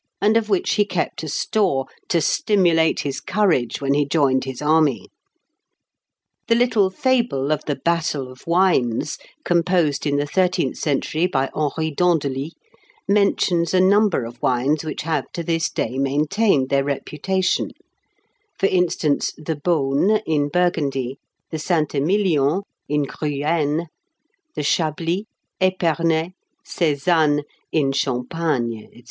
and 0.19 0.35
of 0.35 0.49
which 0.49 0.73
he 0.73 0.83
kept 0.83 1.21
a 1.21 1.27
store, 1.27 1.85
to 2.09 2.19
stimulate 2.21 3.01
his 3.01 3.21
courage 3.21 3.81
when 3.81 3.93
he 3.93 4.03
joined 4.03 4.45
his 4.45 4.59
army. 4.59 5.05
The 6.47 6.55
little 6.55 6.89
fable 6.89 7.51
of 7.51 7.63
the 7.65 7.75
Battle 7.75 8.31
of 8.31 8.41
Wines, 8.47 9.19
composed 9.45 10.07
in 10.07 10.15
the 10.15 10.25
thirteenth 10.25 10.77
century 10.79 11.27
by 11.27 11.51
Henri 11.53 11.91
d'Andelys, 11.91 12.53
mentions 13.07 13.75
a 13.75 13.79
number 13.79 14.25
of 14.25 14.41
wines 14.41 14.83
which 14.83 15.03
have 15.03 15.31
to 15.33 15.43
this 15.43 15.69
day 15.69 15.99
maintained 15.99 16.69
their 16.69 16.83
reputation: 16.83 17.69
for 18.57 18.65
instance, 18.65 19.31
the 19.37 19.55
Beaune, 19.55 20.19
in 20.25 20.47
Burgundy; 20.49 21.19
the 21.51 21.59
Saint 21.59 21.93
Emilion, 21.93 22.61
in 22.89 23.03
Gruyenne; 23.03 23.85
the 24.55 24.63
Chablis, 24.63 25.25
Epernay, 25.61 26.31
Sézanne, 26.65 27.43
in 27.71 27.91
Champagne, 27.91 28.89
&c. 28.95 28.99